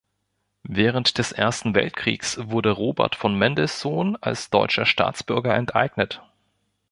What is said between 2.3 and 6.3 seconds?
wurde Robert von Mendelssohn als deutscher Staatsbürger enteignet.